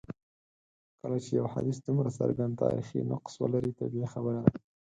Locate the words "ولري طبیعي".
3.41-4.07